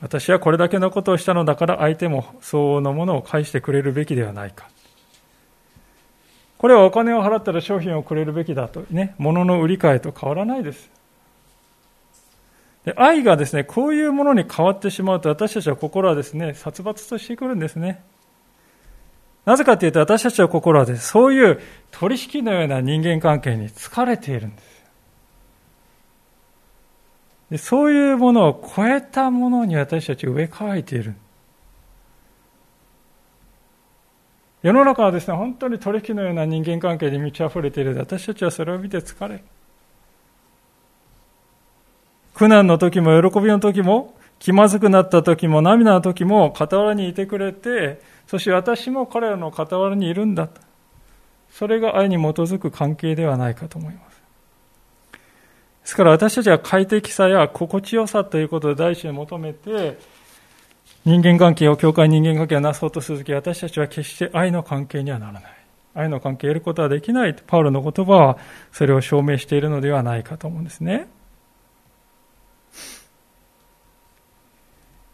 [0.00, 4.68] 私はこれだけのことをしたのだから相手も相応のものを返してくれるべきではないか。
[6.58, 10.90] これはお金を払ったら商品をくれるべきだとね、物の売り買いと変わらないです。
[12.84, 18.02] で愛がですね、こういうものに変わってしまうと私たちは心はですね、殺伐としてくるんですね。
[19.44, 24.75] なぜかというと私たちは心はです、ねそういう取引のような人間関係に疲れているんです。
[27.50, 31.14] でそういうものを超えたものに私たち植え替えている。
[34.62, 39.44] 世の中はですね、本当に取引のような人間関係に満ち溢れている、私たちはそれを見て疲れ。
[42.34, 50.48] 苦難の時も喜びの時も、気まずくなった時も涙の時も傍らにいてくれて、そして私も彼らの傍らにいるんだ。
[51.50, 54.15] それが愛に基づく関係ではないかと思います。
[55.86, 59.96] ですから私たちは快適さや心地よさということを第一に求めて、
[61.04, 65.42] 人間関係を教会人間関係をなそうとするとき私たちは決して愛の関係にはならない。
[65.94, 67.36] 愛の関係を得ることはできない。
[67.46, 68.38] パウロの言葉は
[68.72, 71.06] それを証明しているのではないかと思うんですね。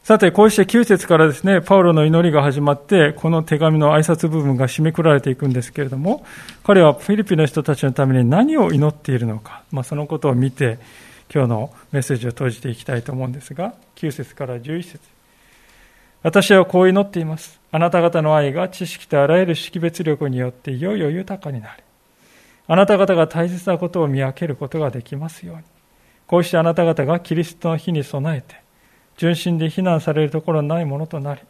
[0.02, 6.26] さて、こうして9節からですね、パウロの祈りが始まって、この手紙の挨拶部分が締めくられていくんですけれども、
[6.64, 10.80] 彼はフィリピンの人たちのために何を祈っているのか、まあ、そのことを見て、
[11.32, 15.00] 今日のメッセージを閉じていきたいと思うんですが、9節から11節
[16.24, 17.60] 私はこう祈っています。
[17.70, 21.82] あなた方の愛が知識とあらゆる識別力によっていよいよ豊かになり、
[22.66, 25.62] あなた方が大切なことを見分けることができますように。
[26.26, 28.61] こうしてあなた方がキリストの日に備えて、
[29.16, 31.40] 純真で非難されるところのないものとなり、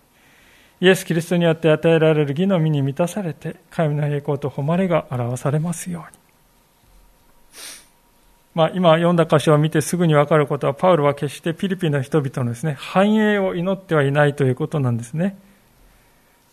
[0.80, 6.18] イエス・キリストによって与えられる義の実に満たされて、神の栄光と誉れが表されますように。
[8.54, 15.38] まあ、今読んだ箇所を見てすぐにわかることは、パウロは決してピリピの人々のですね、繁栄を祈ってはいないということなんですね。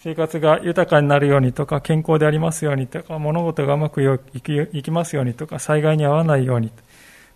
[0.02, 4.02] 生活が豊かになるようにとか、健康でありますようにとか、物事がうまく
[4.34, 6.84] いきますようにとか、災害に遭わないようにと。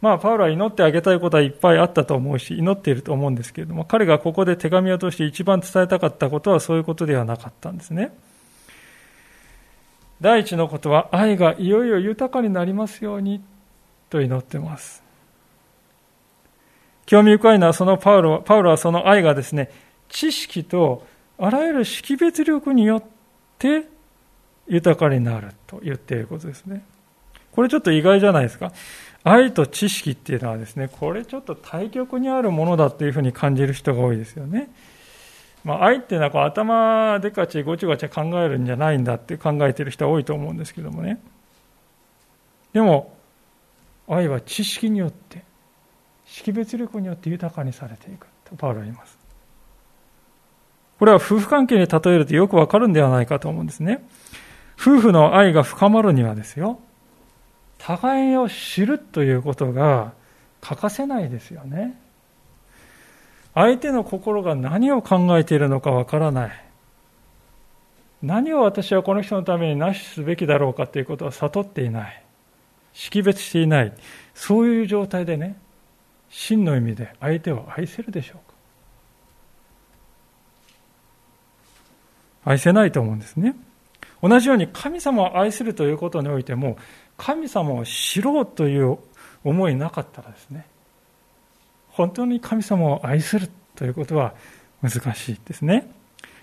[0.04, 8.14] まあ、パウロは祈ってあげたいことはいっぱいあったと思うし、祈っていると思うんですけれども、彼がここで手紙を通して一番伝えたかったことはそういうことではなかったんですね。
[10.20, 13.42] 第一のことは、愛がいよいよ豊かになりますように
[14.10, 15.02] と祈ってます。
[17.06, 19.72] 興味深いのは、そのパウロパウロはその愛がですね、
[20.10, 23.04] 知識とあらゆる識別力によっ
[23.58, 23.88] て
[24.68, 26.84] 豊かになると言っていることですね。
[27.54, 28.74] これちょっと意外じゃないですか。
[29.24, 34.70] 愛と知識っていうのはですね、これちょっと対極にあるものだっていうふうに感じる人が多いですよね。
[35.64, 41.22] まあ、愛っていうのはこう頭でかちごちごちゃ考えるんじゃないんだって考えてる人は多いと思うんですけどもね。
[42.74, 43.16] でも、
[44.10, 45.44] 愛は知識によって、
[46.26, 49.18] 識別力によって豊かにされていくとパウロは言います。
[51.00, 54.06] これは夫婦関係に例えるとよくわかるんではないかと思うんですね。
[54.80, 56.80] 夫婦の愛が深まるにはですよ、
[57.86, 60.14] 互いを知るということが
[60.62, 62.00] 欠かせないですよね。
[63.54, 66.66] 相手の心が何を考えているのかわからない。
[68.22, 72.24] 何を私はこの人のためになしすべきだろうかということは悟っていない。
[72.94, 73.94] 識別していない。
[74.34, 75.58] そういう状態でね、
[76.30, 78.38] 真の意味で相手を愛せるでしょう
[82.46, 83.58] か愛せないと思うんですね。
[84.22, 86.78] 同じように神様を愛するということにおいても、
[87.18, 88.98] 神様を知ろうという
[89.44, 90.66] 思いなかったらですね、
[91.90, 94.34] 本当に神様を愛するということは
[94.82, 95.92] 難しいですね。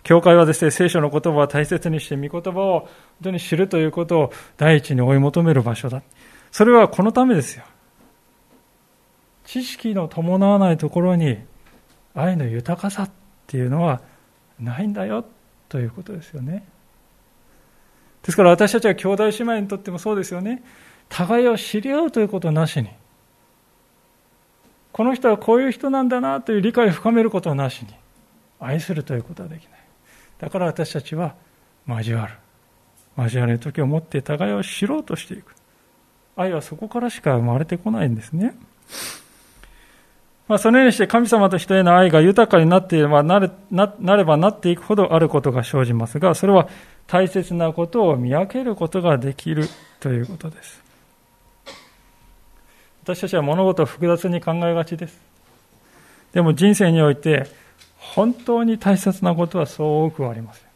[0.03, 2.89] 教会はですね、聖書の言葉を大切にして、御言葉を本
[3.25, 6.03] 当に知るということを第一に追い求める場所だ。
[6.51, 7.65] それはこのためですよ。
[9.45, 11.39] 知識の伴わないところに
[12.15, 13.11] 愛の豊かさっ
[13.47, 14.01] ていうのは
[14.59, 15.25] ないんだよ
[15.69, 16.65] ということですよね。
[18.23, 20.63] ですから私たちは兄弟姉妹にとってもそうですよね。
[21.09, 22.89] 互いを知り合うということなしに、
[24.93, 27.89] この人はこういう人なんだなという理解を深めることなしに、
[28.59, 29.81] 愛するということはできない。
[30.39, 31.35] だから私たちは
[31.87, 32.35] 交わる。
[33.17, 35.55] 交わる時を持って互いを知ろうとしていく。
[36.37, 38.55] 愛はそこからしか生まれてこないんですね。
[40.49, 46.69] まあ、そのようにして神様と人への愛が豊かになっていればなれななればなっていくほどあることが生じますが、それは
[47.11, 49.67] 大切なことを見分けることができる
[49.99, 50.81] ということです。
[53.03, 55.21] 私たちは物事を複雑に考えがちです。
[56.33, 57.49] でも人生において
[57.97, 60.69] 本当に大切なことはそう多くはありません。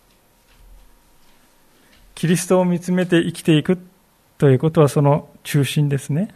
[2.16, 3.78] キリストを見つめて生きていく
[4.36, 6.34] ということはその中心ですね。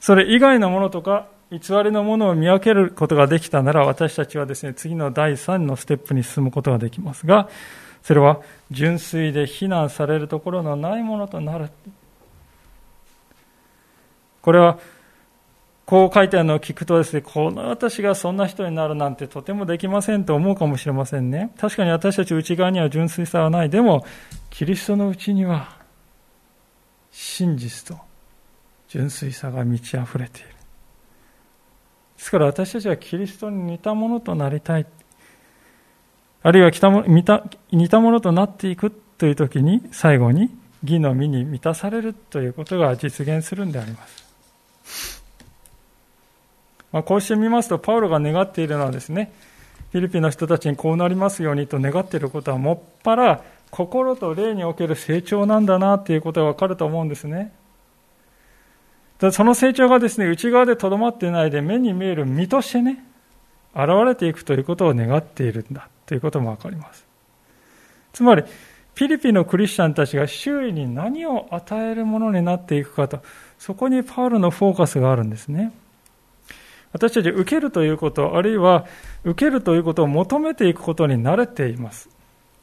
[0.00, 7.48] それ以外のものとか偽りのものを見分けることができたなら私たちはですね、次の第3のステップに進むことができますが、
[8.06, 8.40] それは
[8.70, 11.70] 純粋で非難されるところのないものとなる。
[14.42, 14.78] これは、
[15.86, 21.52] こう書いてあるのを聞くとですね、この私がそんな人になるなんてとてもできませんと思うかもしれませんね。
[21.58, 23.70] 確かに私たち内側には純粋さはない。
[23.70, 24.06] でも、
[24.50, 25.76] キリストのうちには、
[27.10, 28.00] 真実と
[28.86, 30.50] 純粋さが満ち溢れている。
[30.50, 30.54] で
[32.18, 34.86] すから私たちはキリストに似たものとなりたい。
[36.46, 40.48] あるいは似たものとなっていくという時に最後に
[40.84, 45.24] 義の実に満たされるということが実現するんであります。
[46.92, 49.32] まあ、こうしてみますと、パウロが願っているのはですね、
[49.90, 53.42] フィリピンの人たちにこうなりますようにと願っていることは、もっぱら
[53.72, 57.52] 心と霊における成長なんだなということがわかると思うんですね。
[59.32, 63.04] その成長がですね、内側でとどまっていないで目に見える身としてね、
[63.74, 67.06] 現れていくということを願っているんだということもわかります。
[68.12, 73.20] つまり、フィリピンのクリスチャンたちが周囲に何を与えるものになっていくかと、
[73.58, 75.72] そこにパウロのフォーカスがあるんですね。
[76.92, 78.86] 私たち受けるということ、あるいは
[79.24, 82.08] 受けるということを求めていくことに慣れています。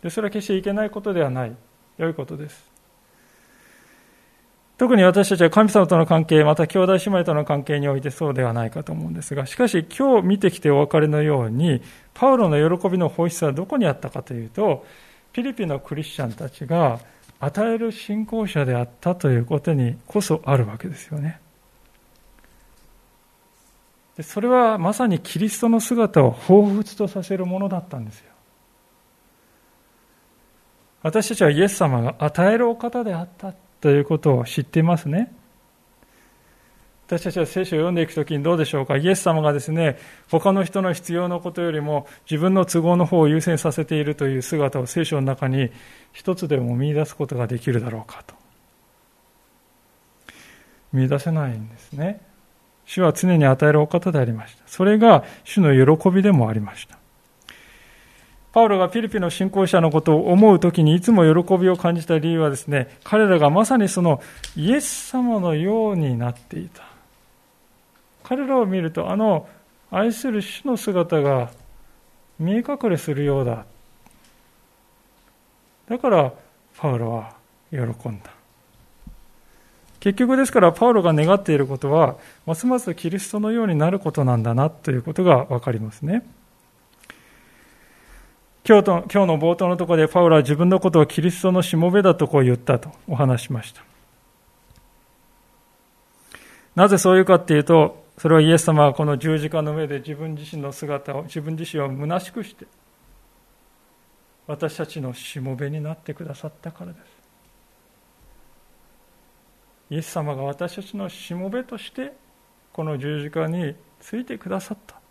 [0.01, 1.55] でそれは決していけないことではない。
[1.97, 2.72] 良いことです。
[4.77, 11.81] 特に私たちは神様との関係、また兄弟姉妹との関係においてそうではないかと思うんですが、しかし今日見てきてお別れのように、
[12.13, 14.85] パウロの喜びの本質はどこにあったかというと、
[15.33, 16.99] フィリピンのクリスチャンたちが
[17.39, 21.39] 与える信仰者であったということにこそあるわけですよね。
[24.15, 28.31] でそれはまさにキリストの姿を彷彿とさせるものだったんですよ。
[31.01, 33.53] 私たちはイエス様が与えるお方であった
[33.83, 35.29] ということを知っていますね。
[37.05, 39.97] 私たちは聖書を読んでいくときにどうでしょうかイエス様がですね、
[40.29, 45.69] 他の人の必要なことよりも自分の都合の方を優先させているという姿を聖書の中に
[46.13, 48.35] 一つでも見出すことができるだろうかと。
[50.93, 52.21] 見出せないんですね。
[52.85, 54.63] 主は常に与えるお方でありました。
[54.65, 57.02] それが主の喜びでもありました。
[58.53, 64.21] パウロがピリピの信仰者のことを思うときにいつも喜びを感じた理由はですね、彼らがまさにその
[64.55, 66.83] イエス様のようになっていた。
[68.23, 69.47] 彼らを見るとあの
[69.89, 71.51] 愛する主の姿が
[72.39, 73.65] 見え隠れするようだ。
[75.89, 76.33] だから
[76.77, 77.33] パウロは
[77.71, 78.31] 喜んだ。
[79.99, 86.23] 結局ですからパウロが願っていることはますますキリストのようになることなんだなということが分かりますね。
[88.65, 93.83] 今日と今日の冒頭のところでパウロは自分のことをキリストのしもべだとこう言ったとお話しました。
[96.75, 102.65] なぜそういうかっていうと、それはイエス様はこの十字架の上で自分自身の姿を、自分自身を虚しくして、
[104.47, 107.03] 私たちのしもべになってくださったからです。
[109.89, 112.13] イエス様が私たちのしもべとして、
[112.71, 115.02] この十字架についてくださった。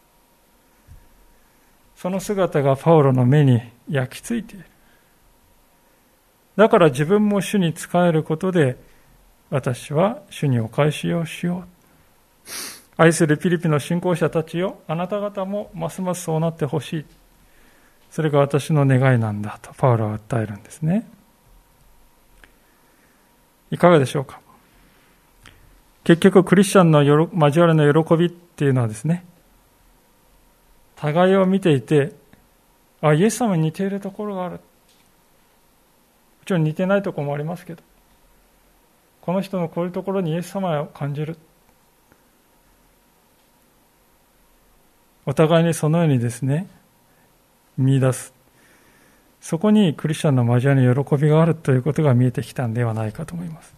[2.03, 4.65] その姿がパウロの目に焼き付いている。
[6.57, 8.77] だから自分も主に仕えることで、
[9.51, 11.65] 私は主にお返しをしよう。
[12.97, 17.05] 愛するピリピの信仰者たちよ、あなた方もますますそうなってほしい。
[18.11, 21.09] それが私の願いなんだとパウロは訴えるんですね。
[23.71, 24.41] いかがでしょうか
[26.03, 29.25] 結局クリスチャンの交わりの喜びっていうのはですね、
[31.03, 32.13] 互いを見ていて、
[33.01, 34.53] あ、イエス様に似ているところがある。
[34.55, 34.61] も
[36.47, 37.83] ちろん似てないところもありますけど、
[39.21, 41.37] この人のこういうところにイエス様を感じる。
[45.27, 46.69] お互いにそのようにですね、
[47.77, 48.33] 見出す。
[49.41, 53.75] そこにクリスチャンの交わりの喜びがあるということが見えてきたんではないかと思います。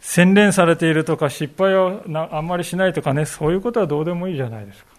[0.00, 4.97] 洗練されているとか失敗をあんまりしないとかね、そういうことはどうでもいいじゃないですか。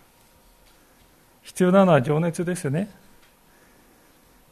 [1.49, 2.91] 必要なのは情熱ですね。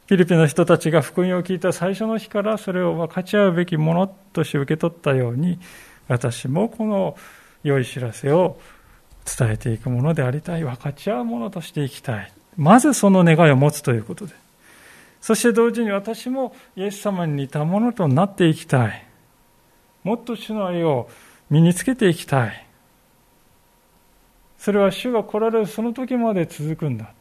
[0.08, 5.60] フィリピンの人たちが福音を聞いた最初の日からそれを分かち合うべきものとして受け取ったように、
[6.08, 7.16] 私もこの
[7.62, 8.58] 良い知らせを
[9.24, 12.32] 伝えていくものでありたい、分かち合うものとしていきたい。
[12.56, 14.34] まずその願いを持つということで。
[15.20, 19.06] そして同時に私もイエス様に似たものとなっていきたい。
[20.02, 21.08] もっと主の愛を
[21.48, 22.67] 身につけていきたい。
[24.58, 27.12] それは主が来られるその時まで続くんだ。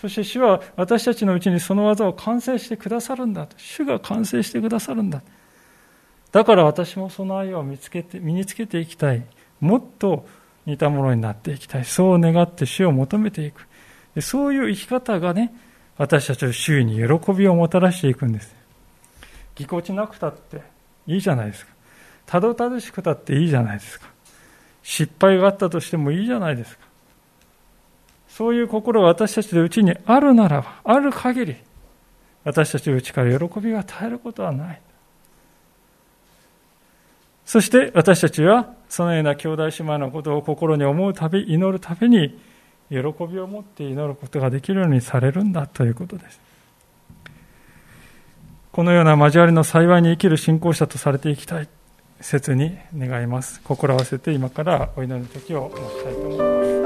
[0.00, 3.48] そして主は私たちのうちにその技を完成してくださるんだ。
[3.56, 5.22] 主が完成してくださるんだ。
[6.32, 9.24] だから私もその愛を見つけて身につけていきたい。
[9.60, 10.26] もっと
[10.66, 11.84] 似たものになっていきたい。
[11.84, 13.66] そう願って主を求めていく。
[14.20, 15.54] そういう生き方がね、
[15.96, 18.54] 私たちの周囲に喜びをもたらしていくんです。
[19.54, 20.60] ぎこちなくたって
[21.06, 21.72] いいじゃないですか。
[22.26, 24.13] たどたどしくたっていいじゃないですか。
[24.84, 26.84] 失敗があったとしてもいいじゃないですか。
[28.28, 31.56] そういう心が私たちのうちにあるならば、ある限り、
[32.44, 34.80] 私たちのうちから喜びが絶えることはない。
[37.46, 42.38] そして私たちはそのような兄弟姉妹のことを心に思うたび、祈るたびに
[42.90, 46.40] 喜びを持って祈ることができるようにされるんだということです。
[48.72, 51.68] このような交わりの幸いに生きる信仰者とされていきたい、
[52.24, 53.60] 切に願います。
[53.60, 56.83] 心合わせて今からお祈りの時を持ちたいと思います。